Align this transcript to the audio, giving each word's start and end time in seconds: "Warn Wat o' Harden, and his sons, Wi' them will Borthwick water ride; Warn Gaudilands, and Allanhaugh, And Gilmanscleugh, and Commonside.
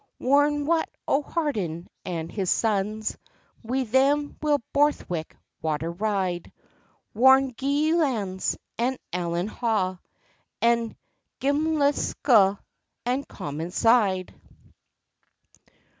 "Warn 0.17 0.65
Wat 0.65 0.89
o' 1.07 1.21
Harden, 1.21 1.87
and 2.03 2.31
his 2.31 2.49
sons, 2.49 3.19
Wi' 3.63 3.83
them 3.83 4.35
will 4.41 4.57
Borthwick 4.73 5.37
water 5.61 5.91
ride; 5.91 6.51
Warn 7.13 7.51
Gaudilands, 7.53 8.57
and 8.79 8.97
Allanhaugh, 9.13 9.99
And 10.59 10.95
Gilmanscleugh, 11.39 12.57
and 13.05 13.27
Commonside. 13.27 14.33